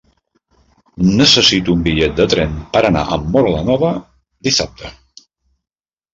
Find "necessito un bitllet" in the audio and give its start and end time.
1.19-2.15